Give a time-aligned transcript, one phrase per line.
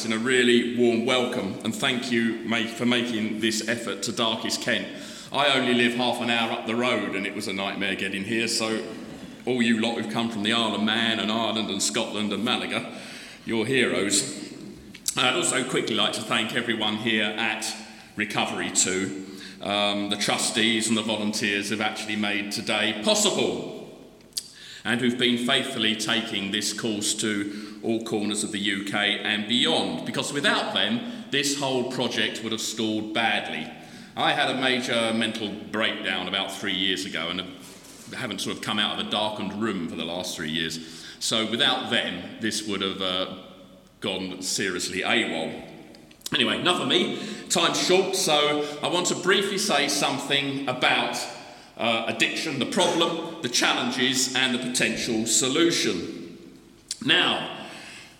[0.00, 4.88] Justin, a really warm welcome and thank you for making this effort to Darkest Kent.
[5.30, 8.24] I only live half an hour up the road and it was a nightmare getting
[8.24, 8.82] here, so
[9.44, 12.42] all you lot who've come from the Isle of Man and Ireland and Scotland and
[12.42, 12.98] Malaga,
[13.44, 14.50] you're heroes.
[15.18, 17.70] I'd also quickly like to thank everyone here at
[18.16, 19.26] Recovery 2,
[19.60, 23.86] um, the trustees and the volunteers who've actually made today possible
[24.82, 30.06] and who've been faithfully taking this course to all corners of the UK and beyond,
[30.06, 33.70] because without them, this whole project would have stalled badly.
[34.16, 37.42] I had a major mental breakdown about three years ago and
[38.14, 41.06] haven't sort of come out of a darkened room for the last three years.
[41.20, 43.34] So without them, this would have uh,
[44.00, 45.68] gone seriously AWOL.
[46.34, 47.18] Anyway, enough of me.
[47.48, 51.18] Time's short, so I want to briefly say something about
[51.76, 56.38] uh, addiction, the problem, the challenges, and the potential solution.
[57.04, 57.59] Now,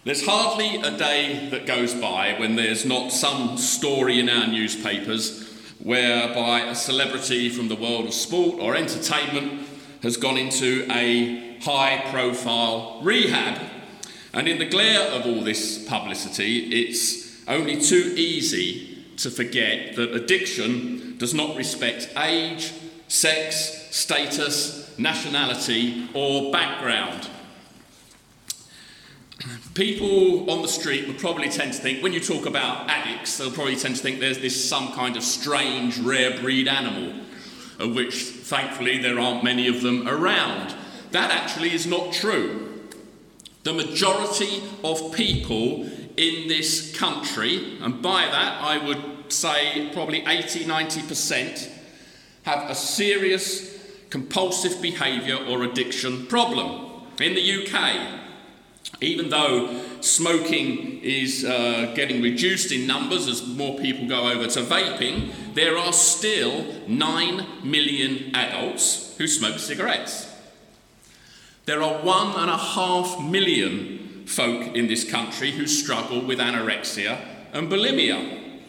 [0.05, 5.47] there's hardly a day that goes by when there's not some story in our newspapers
[5.79, 9.67] whereby a celebrity from the world of sport or entertainment
[10.03, 13.61] has gone into a high profile rehab.
[14.33, 20.15] And in the glare of all this publicity, it's only too easy to forget that
[20.15, 22.73] addiction does not respect age,
[23.09, 27.29] sex, status, nationality, or background.
[29.75, 33.51] People on the street would probably tend to think, when you talk about addicts, they'll
[33.51, 37.15] probably tend to think there's this some kind of strange rare breed animal,
[37.79, 40.75] of which thankfully there aren't many of them around.
[41.13, 42.89] That actually is not true.
[43.63, 45.85] The majority of people
[46.17, 51.71] in this country, and by that I would say probably 80 90%,
[52.43, 57.07] have a serious compulsive behaviour or addiction problem.
[57.21, 58.20] In the UK,
[59.01, 64.61] even though smoking is uh, getting reduced in numbers as more people go over to
[64.61, 70.27] vaping, there are still 9 million adults who smoke cigarettes.
[71.65, 77.19] There are one and a half million folk in this country who struggle with anorexia
[77.53, 78.61] and bulimia.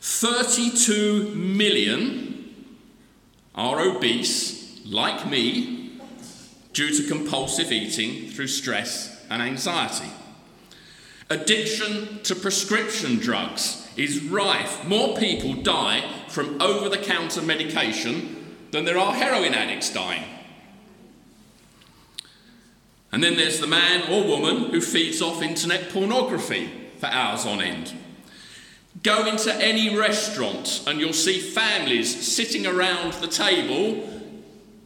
[0.00, 2.66] 32 million
[3.54, 6.00] are obese, like me,
[6.72, 10.10] due to compulsive eating through stress and anxiety.
[11.30, 14.86] Addiction to prescription drugs is rife.
[14.86, 20.24] More people die from over the counter medication than there are heroin addicts dying.
[23.12, 27.62] And then there's the man or woman who feeds off internet pornography for hours on
[27.62, 27.94] end.
[29.02, 34.08] Go into any restaurant and you'll see families sitting around the table,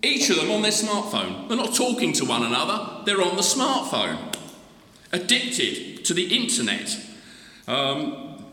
[0.02, 1.48] each of them on their smartphone.
[1.48, 4.35] They're not talking to one another, they're on the smartphone,
[5.12, 6.98] addicted to the internet.
[7.68, 8.44] Um,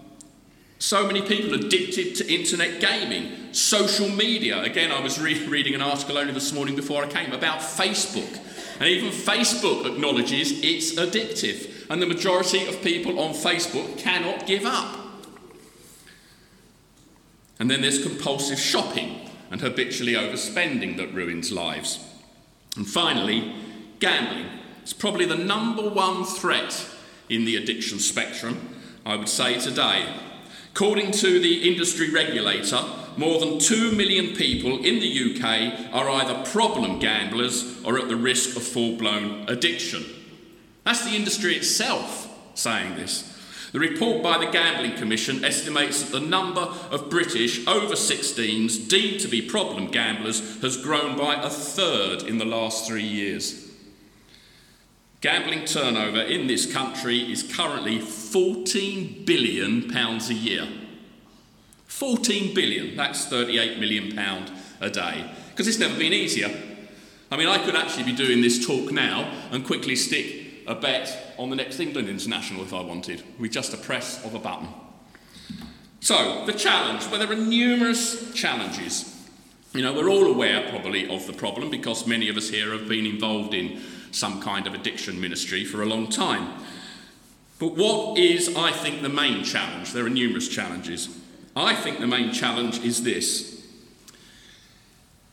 [0.80, 4.62] so many people addicted to internet gaming, social media.
[4.64, 8.40] Again, I was re- reading an article only this morning before I came about Facebook.
[8.80, 11.90] And even Facebook acknowledges it's addictive.
[11.90, 15.00] And the majority of people on Facebook cannot give up.
[17.60, 22.04] And then there's compulsive shopping and habitually overspending that ruins lives.
[22.76, 23.56] And finally,
[24.00, 24.48] gambling.
[24.84, 26.86] It's probably the number one threat
[27.30, 30.14] in the addiction spectrum, I would say today.
[30.76, 32.84] According to the industry regulator,
[33.16, 38.18] more than 2 million people in the UK are either problem gamblers or at the
[38.18, 40.04] risk of full blown addiction.
[40.84, 43.30] That's the industry itself saying this.
[43.72, 46.60] The report by the Gambling Commission estimates that the number
[46.92, 52.38] of British over 16s deemed to be problem gamblers has grown by a third in
[52.38, 53.63] the last three years.
[55.24, 60.68] Gambling turnover in this country is currently 14 billion pounds a year.
[61.86, 64.52] 14 billion, that's 38 million pound
[64.82, 65.32] a day.
[65.52, 66.52] Because it's never been easier.
[67.32, 71.34] I mean, I could actually be doing this talk now and quickly stick a bet
[71.38, 74.68] on the next England international if I wanted, with just a press of a button.
[76.02, 79.10] So, the challenge, well, there are numerous challenges.
[79.74, 82.90] You know, we're all aware probably of the problem because many of us here have
[82.90, 83.82] been involved in
[84.14, 86.50] some kind of addiction ministry for a long time.
[87.60, 89.94] But what is, I think, the main challenge?
[89.94, 91.10] There are numerous challenges.
[91.56, 93.66] I think the main challenge is this.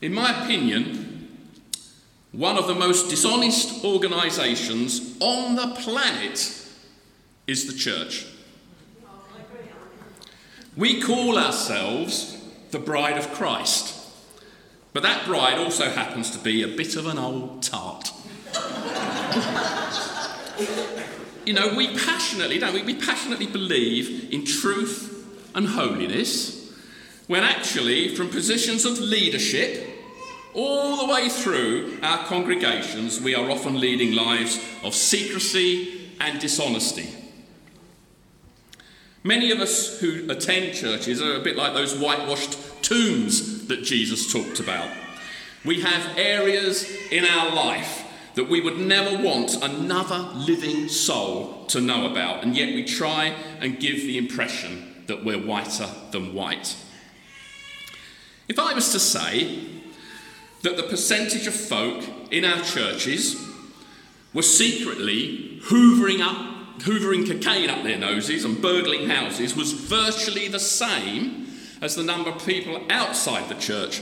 [0.01, 1.29] In my opinion,
[2.33, 6.57] one of the most dishonest organisations on the planet
[7.47, 8.27] is the church.
[10.77, 12.41] We call ourselves
[12.71, 13.97] the bride of Christ,
[14.93, 18.13] but that bride also happens to be a bit of an old tart.
[21.47, 22.83] you know, we passionately, don't we?
[22.83, 25.09] We passionately believe in truth
[25.55, 26.61] and holiness
[27.31, 29.89] when actually, from positions of leadership,
[30.53, 37.09] all the way through our congregations, we are often leading lives of secrecy and dishonesty.
[39.23, 44.33] Many of us who attend churches are a bit like those whitewashed tombs that Jesus
[44.33, 44.91] talked about.
[45.65, 51.81] We have areas in our life that we would never want another living soul to
[51.81, 56.77] know about, and yet we try and give the impression that we're whiter than white.
[58.49, 59.67] If I was to say
[60.63, 63.49] that the percentage of folk in our churches
[64.33, 66.47] were secretly hoovering up
[66.81, 71.47] hoovering cocaine up their noses and burgling houses was virtually the same
[71.83, 74.01] as the number of people outside the church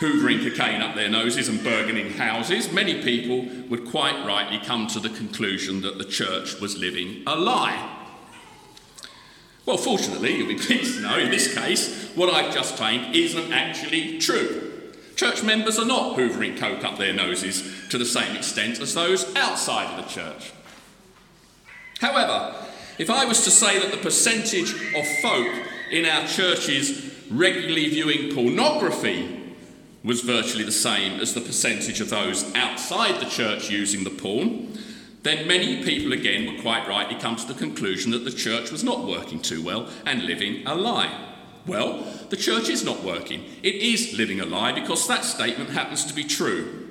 [0.00, 5.00] hoovering cocaine up their noses and burgeoning houses, many people would quite rightly come to
[5.00, 7.96] the conclusion that the church was living a lie.
[9.66, 13.52] Well, fortunately, you'll be pleased to know in this case, what I've just claimed isn't
[13.52, 14.72] actually true.
[15.16, 19.34] Church members are not hoovering coke up their noses to the same extent as those
[19.34, 20.52] outside of the church.
[22.00, 22.54] However,
[22.98, 25.48] if I was to say that the percentage of folk
[25.90, 29.37] in our churches regularly viewing pornography
[30.04, 34.78] was virtually the same as the percentage of those outside the church using the porn,
[35.22, 38.84] then many people again were quite rightly come to the conclusion that the church was
[38.84, 41.34] not working too well and living a lie.
[41.66, 43.44] Well, the church is not working.
[43.62, 46.86] It is living a lie because that statement happens to be true.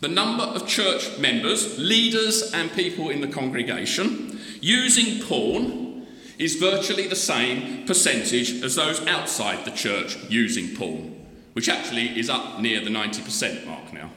[0.00, 6.06] The number of church members, leaders, and people in the congregation using porn
[6.38, 11.19] is virtually the same percentage as those outside the church using porn
[11.52, 14.10] which actually is up near the 90% mark now.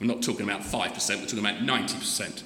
[0.00, 2.42] We're not talking about 5%, we're talking about 90%.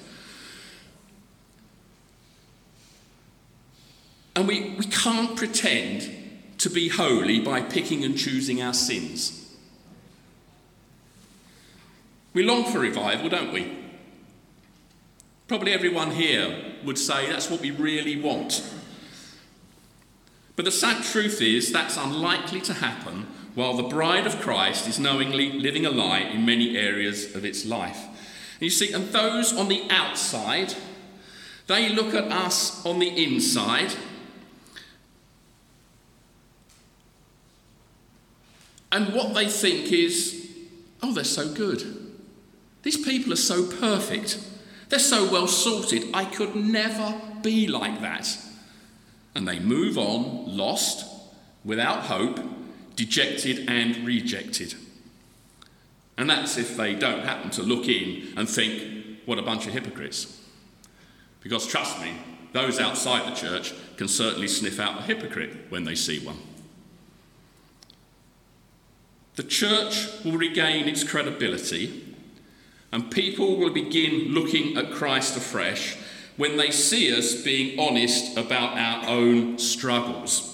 [4.35, 6.09] And we, we can't pretend
[6.59, 9.55] to be holy by picking and choosing our sins.
[12.33, 13.77] We long for revival, don't we?
[15.47, 18.63] Probably everyone here would say that's what we really want.
[20.55, 24.99] But the sad truth is that's unlikely to happen while the bride of Christ is
[24.99, 28.07] knowingly living a lie in many areas of its life.
[28.59, 30.75] You see, and those on the outside,
[31.67, 33.93] they look at us on the inside.
[38.91, 40.49] And what they think is,
[41.01, 42.11] oh, they're so good.
[42.83, 44.39] These people are so perfect.
[44.89, 46.03] They're so well sorted.
[46.13, 48.37] I could never be like that.
[49.33, 51.05] And they move on, lost,
[51.63, 52.39] without hope,
[53.05, 54.75] dejected and rejected.
[56.19, 59.73] And that's if they don't happen to look in and think, what a bunch of
[59.73, 60.39] hypocrites.
[61.41, 62.13] Because trust me,
[62.53, 66.37] those outside the church can certainly sniff out a hypocrite when they see one.
[69.35, 72.15] The church will regain its credibility,
[72.91, 75.97] and people will begin looking at Christ afresh
[76.37, 80.51] when they see us being honest about our own struggles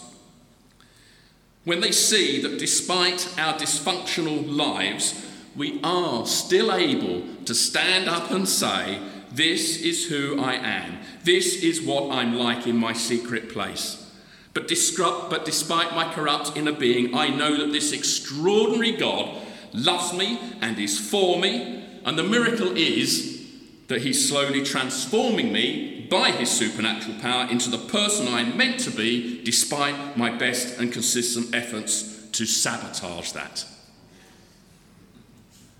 [1.67, 8.31] when they see that despite our dysfunctional lives, we are still able to stand up
[8.31, 8.97] and say,
[9.33, 10.99] This is who I am.
[11.25, 14.09] This is what I'm like in my secret place.
[14.53, 19.35] But, despite my corrupt inner being, I know that this extraordinary God
[19.73, 21.83] loves me and is for me.
[22.05, 23.45] And the miracle is
[23.89, 28.79] that He's slowly transforming me by his supernatural power into the person I am meant
[28.81, 33.65] to be, despite my best and consistent efforts to sabotage that.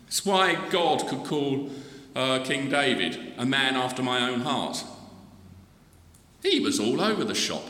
[0.08, 1.70] It's why God could call
[2.16, 4.84] uh, King David a man after my own heart.
[6.42, 7.64] He was all over the shop,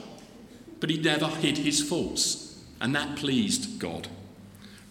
[0.80, 4.08] but he never hid his faults, and that pleased God.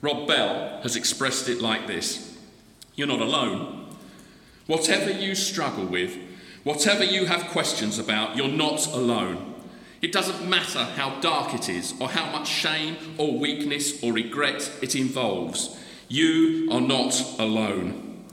[0.02, 2.36] Rob Bell has expressed it like this
[2.94, 3.96] You're not alone.
[4.66, 6.18] Whatever you struggle with,
[6.66, 9.54] Whatever you have questions about, you're not alone.
[10.02, 14.68] It doesn't matter how dark it is, or how much shame, or weakness, or regret
[14.82, 15.78] it involves.
[16.08, 18.24] You are not alone.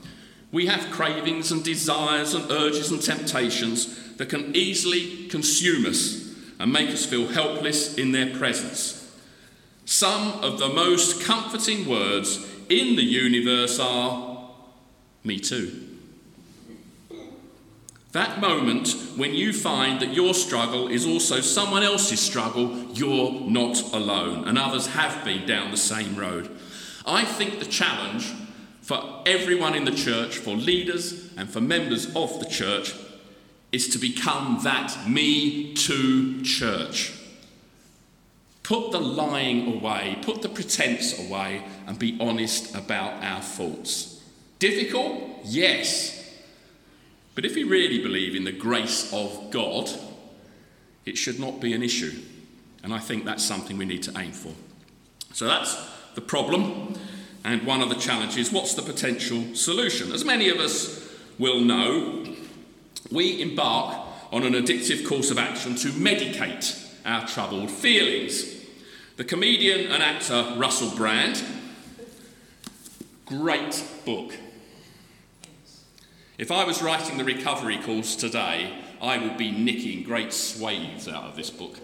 [0.50, 6.72] We have cravings and desires and urges and temptations that can easily consume us and
[6.72, 9.16] make us feel helpless in their presence.
[9.84, 14.50] Some of the most comforting words in the universe are,
[15.22, 15.93] Me too.
[18.14, 23.92] That moment when you find that your struggle is also someone else's struggle, you're not
[23.92, 26.48] alone, and others have been down the same road.
[27.04, 28.32] I think the challenge
[28.82, 32.94] for everyone in the church, for leaders and for members of the church,
[33.72, 37.14] is to become that me too church.
[38.62, 44.22] Put the lying away, put the pretense away, and be honest about our faults.
[44.60, 45.20] Difficult?
[45.42, 46.23] Yes.
[47.34, 49.90] But if we really believe in the grace of God,
[51.04, 52.20] it should not be an issue.
[52.82, 54.52] And I think that's something we need to aim for.
[55.32, 55.76] So that's
[56.14, 56.94] the problem.
[57.44, 60.12] And one of the challenges what's the potential solution?
[60.12, 62.24] As many of us will know,
[63.10, 68.52] we embark on an addictive course of action to medicate our troubled feelings.
[69.16, 71.42] The comedian and actor Russell Brand,
[73.26, 74.34] great book.
[76.36, 81.22] If I was writing the recovery course today, I would be nicking great swathes out
[81.24, 81.78] of this book.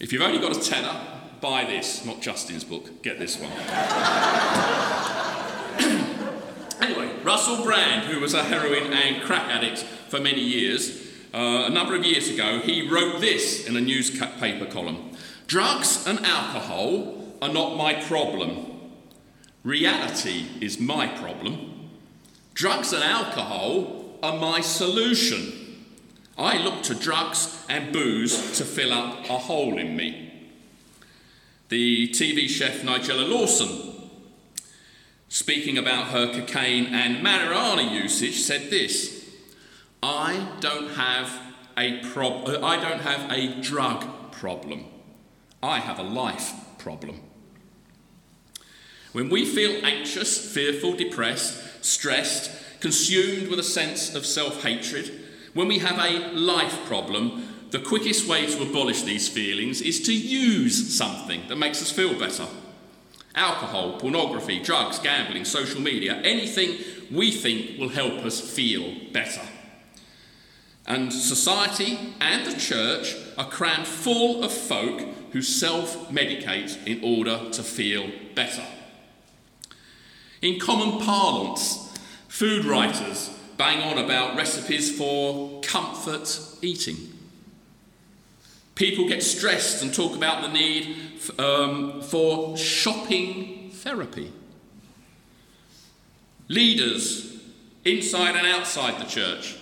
[0.00, 0.98] If you've only got a tenner,
[1.42, 3.50] buy this, not Justin's book, get this one.
[6.80, 11.70] anyway, Russell Brand, who was a heroin and crack addict for many years, uh, a
[11.70, 15.10] number of years ago, he wrote this in a newspaper column
[15.46, 18.64] Drugs and alcohol are not my problem.
[19.64, 21.77] Reality is my problem.
[22.58, 25.84] Drugs and alcohol are my solution.
[26.36, 30.50] I look to drugs and booze to fill up a hole in me.
[31.68, 34.10] The TV chef Nigella Lawson,
[35.28, 39.24] speaking about her cocaine and marijuana usage, said this
[40.02, 41.40] I don't have
[41.76, 44.86] a prob- I don't have a drug problem.
[45.62, 47.20] I have a life problem.
[49.12, 55.10] When we feel anxious, fearful, depressed, stressed, consumed with a sense of self hatred,
[55.54, 60.14] when we have a life problem, the quickest way to abolish these feelings is to
[60.14, 62.46] use something that makes us feel better.
[63.34, 66.78] Alcohol, pornography, drugs, gambling, social media, anything
[67.10, 69.42] we think will help us feel better.
[70.86, 77.50] And society and the church are crammed full of folk who self medicate in order
[77.50, 78.64] to feel better.
[80.40, 81.92] In common parlance,
[82.28, 86.96] food writers bang on about recipes for comfort eating.
[88.76, 90.96] People get stressed and talk about the need
[91.38, 94.32] um, for shopping therapy.
[96.46, 97.36] Leaders,
[97.84, 99.56] inside and outside the church,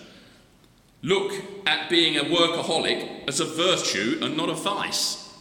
[1.01, 1.33] look
[1.67, 5.35] at being a workaholic as a virtue and not a vice.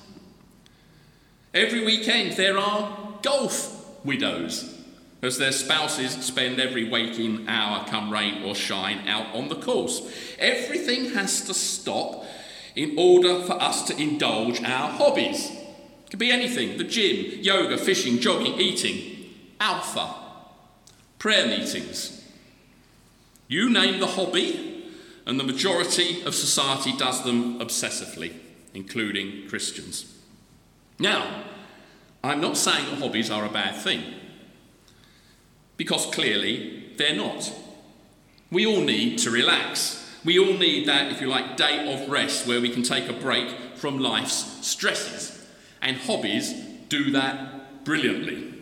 [1.53, 4.74] Every weekend there are golf widows
[5.25, 10.01] as their spouses spend every waking hour, come rain or shine, out on the course.
[10.39, 12.25] Everything has to stop
[12.75, 15.49] in order for us to indulge our hobbies.
[15.49, 20.13] It could be anything the gym, yoga, fishing, jogging, eating, alpha,
[21.19, 22.23] prayer meetings.
[23.47, 24.83] You name the hobby,
[25.25, 28.33] and the majority of society does them obsessively,
[28.73, 30.13] including Christians.
[30.99, 31.43] Now,
[32.23, 34.03] I'm not saying that hobbies are a bad thing,
[35.77, 37.51] because clearly they're not.
[38.51, 40.01] We all need to relax.
[40.23, 43.13] We all need that, if you like, day of rest where we can take a
[43.13, 45.45] break from life's stresses.
[45.81, 46.53] And hobbies
[46.89, 48.53] do that brilliantly.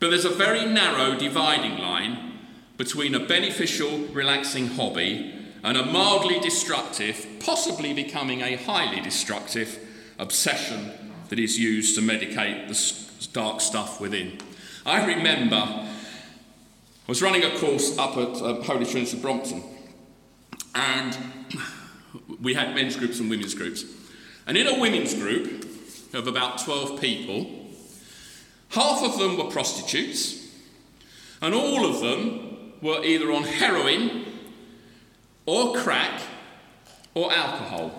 [0.00, 2.38] But there's a very narrow dividing line
[2.76, 9.78] between a beneficial, relaxing hobby and a mildly destructive, possibly becoming a highly destructive
[10.18, 10.92] obsession
[11.28, 14.38] that is used to medicate the dark stuff within.
[14.88, 15.86] I remember I
[17.06, 19.62] was running a course up at uh, Holy Trinity Brompton,
[20.74, 21.16] and
[22.40, 23.84] we had men's groups and women's groups.
[24.46, 25.66] And in a women's group
[26.14, 27.68] of about 12 people,
[28.70, 30.56] half of them were prostitutes,
[31.42, 34.24] and all of them were either on heroin
[35.44, 36.18] or crack
[37.12, 37.92] or alcohol.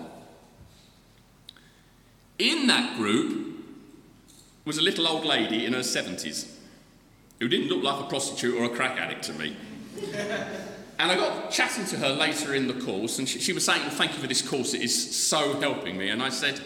[2.40, 3.64] In that group
[4.66, 6.56] was a little old lady in her 70s
[7.40, 9.56] who didn't look like a prostitute or a crack addict to me.
[11.02, 13.84] And I got chatting to her later in the course, and she, she, was saying,
[13.84, 16.10] well, Thank you for this course, it is so helping me.
[16.10, 16.60] And I said,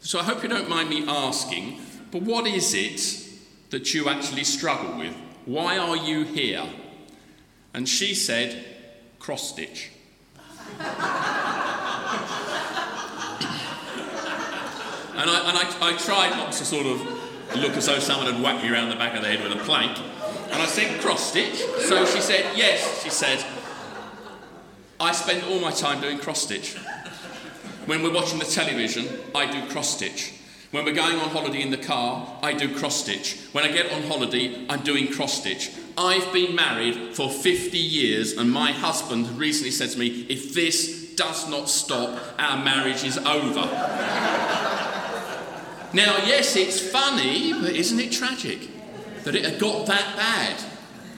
[0.00, 3.28] So I hope you don't mind me asking, but what is it
[3.68, 5.14] that you actually struggle with?
[5.44, 6.64] Why are you here?
[7.74, 8.64] And she said,
[9.18, 9.90] Cross stitch.
[15.16, 17.00] And I, and I, I tried not to sort of
[17.56, 19.64] look as though someone had whacked me around the back of the head with a
[19.64, 19.96] plank.
[20.54, 21.56] And I said, cross stitch.
[21.80, 23.02] So she said, yes.
[23.02, 23.44] She said,
[25.00, 26.76] I spend all my time doing cross stitch.
[27.86, 30.32] When we're watching the television, I do cross stitch.
[30.70, 33.36] When we're going on holiday in the car, I do cross stitch.
[33.50, 35.72] When I get on holiday, I'm doing cross stitch.
[35.98, 41.16] I've been married for 50 years, and my husband recently said to me, if this
[41.16, 43.66] does not stop, our marriage is over.
[45.92, 48.70] now, yes, it's funny, but isn't it tragic
[49.24, 50.62] that it had got that bad?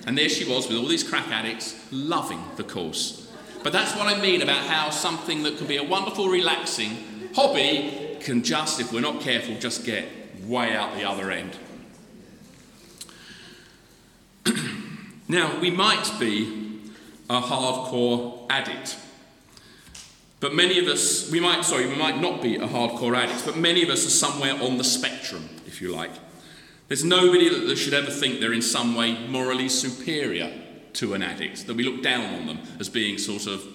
[0.06, 3.30] And there she was with all these crack addicts loving the course.
[3.62, 6.96] But that's what I mean about how something that can be a wonderful, relaxing
[7.34, 10.06] hobby can just, if we're not careful, just get
[10.44, 11.56] way out the other end.
[15.28, 16.80] now, we might be
[17.28, 18.96] a hardcore addict.
[20.38, 23.56] But many of us, we might, sorry, we might not be a hardcore addict, but
[23.56, 26.12] many of us are somewhere on the spectrum, if you like.
[26.88, 30.52] There's nobody that should ever think they're in some way morally superior
[30.94, 33.66] to an addict, that we look down on them as being sort of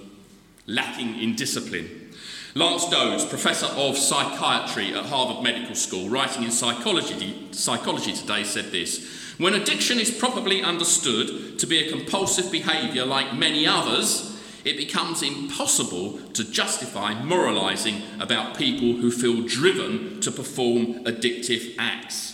[0.65, 2.13] lacking in discipline.
[2.55, 8.71] Lance Dodes, Professor of Psychiatry at Harvard Medical School, writing in Psychology, Psychology Today, said
[8.71, 14.77] this When addiction is properly understood to be a compulsive behaviour like many others, it
[14.77, 22.30] becomes impossible to justify moralising about people who feel driven to perform addictive acts.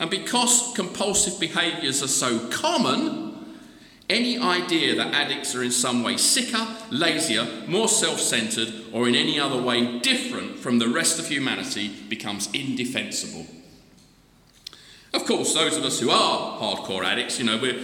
[0.00, 3.34] And because compulsive behaviours are so common,
[4.10, 9.14] any idea that addicts are in some way sicker, lazier, more self centered, or in
[9.14, 13.46] any other way different from the rest of humanity becomes indefensible.
[15.14, 17.80] Of course, those of us who are hardcore addicts, you know, we're,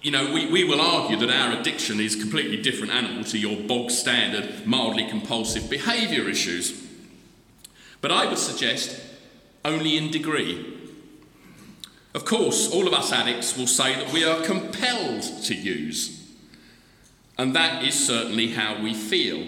[0.00, 3.38] you know, we, we will argue that our addiction is a completely different animal to
[3.38, 6.86] your bog standard, mildly compulsive behaviour issues.
[8.00, 9.07] But I would suggest
[9.68, 10.74] only in degree.
[12.14, 16.26] Of course, all of us addicts will say that we are compelled to use,
[17.36, 19.46] and that is certainly how we feel.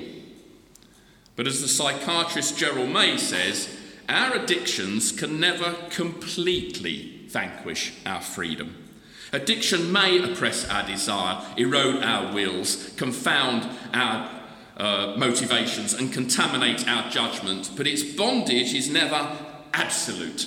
[1.37, 3.75] But as the psychiatrist Gerald May says,
[4.09, 8.77] our addictions can never completely vanquish our freedom.
[9.33, 14.29] Addiction may oppress our desire, erode our wills, confound our
[14.77, 19.37] uh, motivations, and contaminate our judgment, but its bondage is never
[19.73, 20.47] absolute.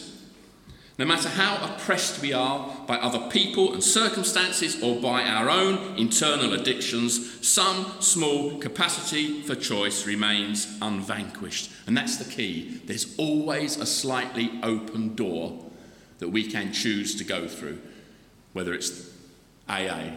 [1.00, 5.98] No matter how oppressed we are by other people and circumstances or by our own
[5.98, 11.72] internal addictions, some small capacity for choice remains unvanquished.
[11.88, 12.80] And that's the key.
[12.86, 15.66] There's always a slightly open door
[16.20, 17.82] that we can choose to go through,
[18.54, 19.10] whether it's
[19.68, 20.12] AA,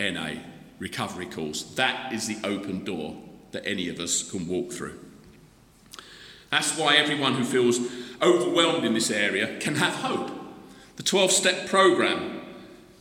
[0.00, 0.30] NA,
[0.78, 1.62] recovery course.
[1.74, 3.16] That is the open door
[3.50, 4.98] that any of us can walk through.
[6.50, 7.78] That's why everyone who feels
[8.22, 10.30] overwhelmed in this area can have hope.
[10.96, 12.40] The 12 step program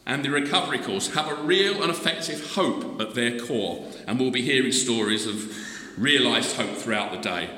[0.06, 4.32] and the recovery course have a real and effective hope at their core, and we'll
[4.32, 5.56] be hearing stories of
[5.98, 7.50] realised hope throughout the day.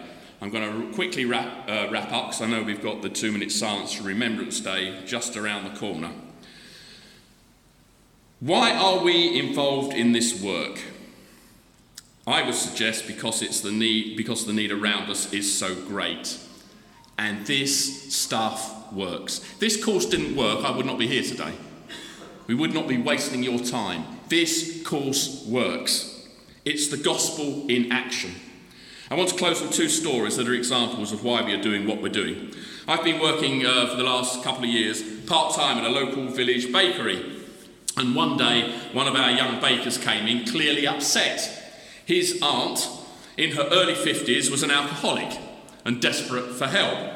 [0.41, 3.32] I'm going to quickly wrap, uh, wrap up because I know we've got the two
[3.32, 6.12] minute silence for Remembrance Day just around the corner.
[8.41, 10.82] Why are we involved in this work?
[12.28, 16.38] I would suggest because it's the need because the need around us is so great.
[17.17, 19.39] And this stuff works.
[19.60, 21.54] This course didn't work, I would not be here today.
[22.47, 24.06] We would not be wasting your time.
[24.30, 26.28] This course works.
[26.65, 28.32] It's the gospel in action.
[29.12, 31.88] I want to close with two stories that are examples of why we are doing
[31.88, 32.52] what we're doing.
[32.88, 36.28] I've been working uh, for the last couple of years part time at a local
[36.28, 37.41] village bakery.
[37.95, 41.41] And one day, one of our young bakers came in clearly upset.
[42.06, 42.89] His aunt,
[43.38, 45.32] in her early 50s, was an alcoholic
[45.85, 47.13] and desperate for help.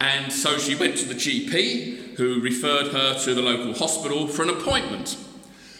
[0.00, 4.42] And so she went to the GP, who referred her to the local hospital for
[4.42, 5.16] an appointment.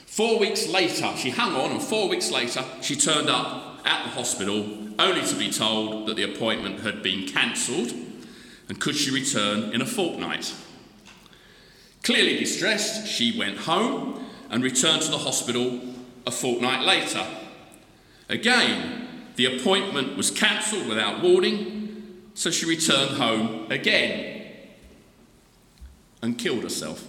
[0.06, 4.10] Four weeks later, she hung on, and four weeks later, she turned up at the
[4.10, 4.66] hospital
[4.98, 7.92] only to be told that the appointment had been cancelled
[8.68, 10.54] and could she return in a fortnight.
[12.02, 15.80] Clearly distressed, she went home and returned to the hospital
[16.26, 17.26] a fortnight later.
[18.28, 19.03] Again,
[19.36, 24.42] the appointment was cancelled without warning, so she returned home again
[26.22, 27.06] and killed herself.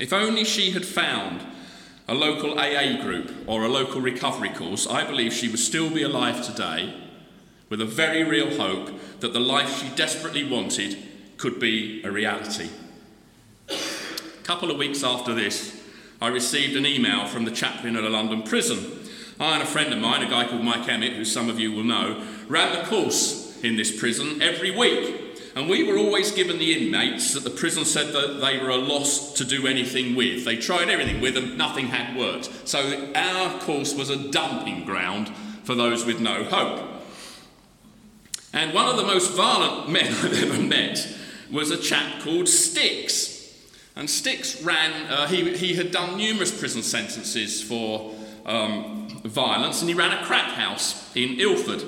[0.00, 1.42] If only she had found
[2.08, 6.02] a local AA group or a local recovery course, I believe she would still be
[6.02, 6.94] alive today
[7.68, 10.96] with a very real hope that the life she desperately wanted
[11.36, 12.68] could be a reality.
[13.68, 15.79] A couple of weeks after this,
[16.20, 19.08] I received an email from the chaplain at a London prison.
[19.38, 21.72] I and a friend of mine, a guy called Mike Emmett, who some of you
[21.72, 25.16] will know, ran the course in this prison every week.
[25.56, 28.76] And we were always given the inmates that the prison said that they were a
[28.76, 30.44] loss to do anything with.
[30.44, 32.68] They tried everything with them, nothing had worked.
[32.68, 35.30] So our course was a dumping ground
[35.64, 36.86] for those with no hope.
[38.52, 41.16] And one of the most violent men I've ever met
[41.50, 43.39] was a chap called Sticks.
[44.00, 48.14] And Sticks ran, uh, he, he had done numerous prison sentences for
[48.46, 51.84] um, violence, and he ran a crack house in Ilford.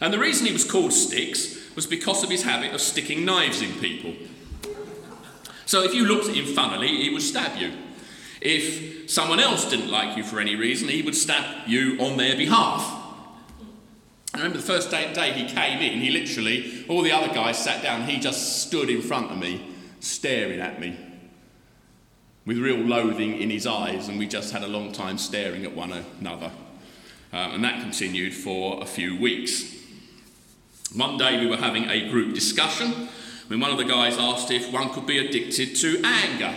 [0.00, 3.60] And the reason he was called Sticks was because of his habit of sticking knives
[3.60, 4.14] in people.
[5.66, 7.72] So if you looked at him funnily, he would stab you.
[8.40, 12.34] If someone else didn't like you for any reason, he would stab you on their
[12.34, 12.82] behalf.
[14.32, 17.62] I remember the first day, day he came in, he literally, all the other guys
[17.62, 19.73] sat down, he just stood in front of me,
[20.04, 20.96] staring at me,
[22.44, 25.74] with real loathing in his eyes, and we just had a long time staring at
[25.74, 26.50] one another.
[27.32, 29.74] Uh, and that continued for a few weeks.
[30.94, 33.08] One day we were having a group discussion
[33.48, 36.54] when one of the guys asked if one could be addicted to anger.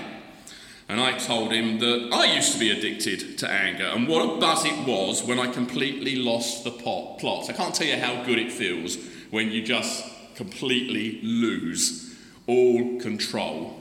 [0.89, 4.39] And I told him that I used to be addicted to anger, and what a
[4.39, 7.49] buzz it was when I completely lost the pot, plot.
[7.49, 8.97] I can't tell you how good it feels
[9.31, 10.05] when you just
[10.35, 12.06] completely lose
[12.47, 13.75] all control.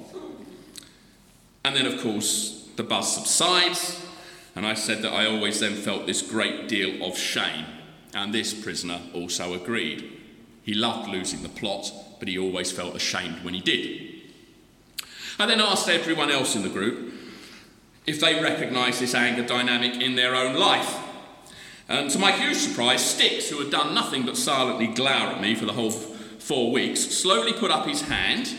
[1.65, 4.05] And then, of course, the buzz subsides,
[4.55, 7.65] and I said that I always then felt this great deal of shame.
[8.15, 10.13] And this prisoner also agreed.
[10.63, 14.15] He loved losing the plot, but he always felt ashamed when he did.
[15.39, 17.13] I then asked everyone else in the group
[18.07, 20.99] if they recognised this anger dynamic in their own life.
[21.89, 25.55] And to my huge surprise, Sticks, who had done nothing but silently glower at me
[25.55, 25.91] for the whole
[26.39, 28.55] four weeks, slowly put up his hand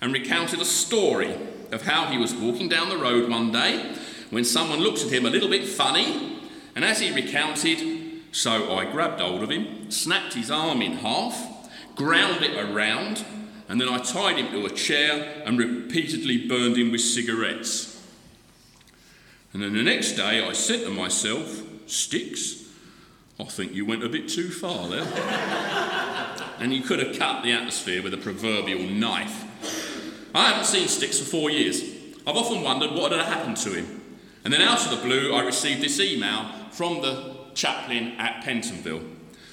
[0.00, 1.34] and recounted a story
[1.72, 3.94] of how he was walking down the road one day
[4.30, 6.38] when someone looked at him a little bit funny,
[6.74, 11.70] and as he recounted, so I grabbed hold of him, snapped his arm in half,
[11.94, 13.24] ground it around,
[13.68, 17.92] and then I tied him to a chair and repeatedly burned him with cigarettes.
[19.52, 22.64] And then the next day I said to myself, Sticks,
[23.38, 25.06] I think you went a bit too far there.
[26.60, 29.44] And you could have cut the atmosphere with a proverbial knife.
[30.34, 31.82] I haven't seen Sticks for four years.
[32.26, 34.02] I've often wondered what had happened to him.
[34.44, 39.02] And then out of the blue, I received this email from the chaplain at Pentonville.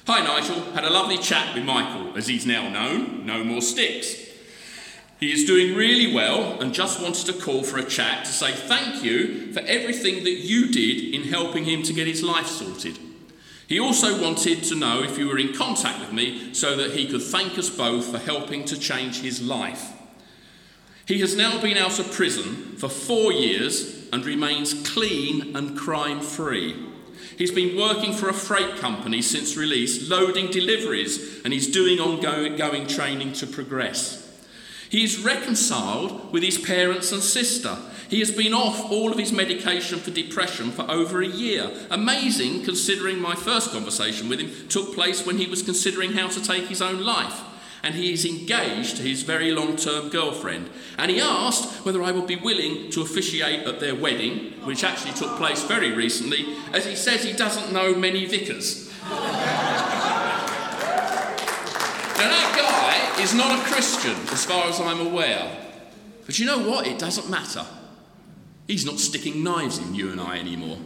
[0.07, 0.73] Hi, Nigel.
[0.73, 3.25] Had a lovely chat with Michael, as he's now known.
[3.25, 4.23] No more sticks.
[5.19, 8.51] He is doing really well and just wanted to call for a chat to say
[8.51, 12.99] thank you for everything that you did in helping him to get his life sorted.
[13.67, 17.07] He also wanted to know if you were in contact with me so that he
[17.07, 19.93] could thank us both for helping to change his life.
[21.05, 26.21] He has now been out of prison for four years and remains clean and crime
[26.21, 26.75] free.
[27.37, 32.87] He's been working for a freight company since release, loading deliveries, and he's doing ongoing
[32.87, 34.22] training to progress.
[34.93, 37.75] He is reconciled with his parents and sister.
[38.09, 41.71] He has been off all of his medication for depression for over a year.
[41.89, 46.43] Amazing considering my first conversation with him took place when he was considering how to
[46.43, 47.41] take his own life
[47.81, 50.69] and he is engaged to his very long term girlfriend.
[50.99, 55.13] And he asked whether I would be willing to officiate at their wedding, which actually
[55.13, 58.93] took place very recently, as he says he doesn't know many vicars.
[62.27, 65.57] Now, that guy is not a Christian, as far as I'm aware.
[66.25, 66.87] But you know what?
[66.87, 67.65] It doesn't matter.
[68.67, 70.77] He's not sticking knives in you and I anymore.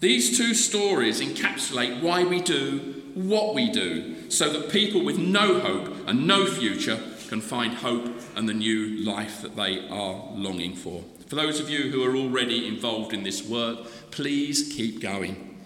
[0.00, 5.60] These two stories encapsulate why we do what we do so that people with no
[5.60, 10.74] hope and no future can find hope and the new life that they are longing
[10.74, 11.02] for.
[11.26, 15.58] For those of you who are already involved in this work, please keep going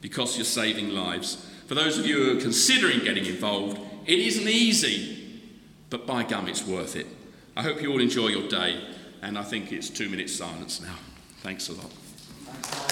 [0.00, 1.46] because you're saving lives.
[1.70, 5.40] For those of you who are considering getting involved, it isn't easy,
[5.88, 7.06] but by gum, it's worth it.
[7.56, 8.82] I hope you all enjoy your day,
[9.22, 10.96] and I think it's two minutes silence now.
[11.42, 12.89] Thanks a lot.